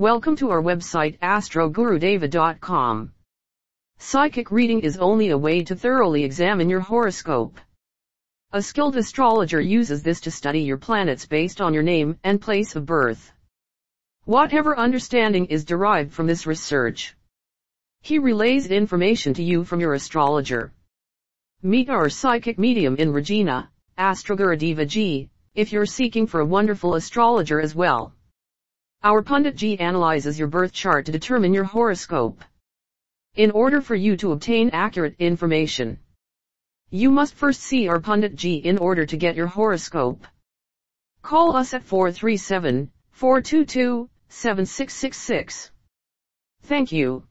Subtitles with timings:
[0.00, 3.12] Welcome to our website astrogurudeva.com.
[3.98, 7.60] Psychic reading is only a way to thoroughly examine your horoscope.
[8.50, 12.76] A skilled astrologer uses this to study your planets based on your name and place
[12.76, 13.30] of birth.
[14.24, 17.14] Whatever understanding is derived from this research,
[18.00, 20.72] he relays information to you from your astrologer.
[21.60, 27.60] Meet our psychic medium in Regina, Astrogurudeva Ji, if you're seeking for a wonderful astrologer
[27.60, 28.14] as well.
[29.02, 32.44] Our Pandit ji analyzes your birth chart to determine your horoscope.
[33.34, 35.98] In order for you to obtain accurate information,
[36.90, 40.26] you must first see our Pandit ji in order to get your horoscope.
[41.22, 45.70] Call us at 437 422 7666.
[46.64, 47.24] Thank you.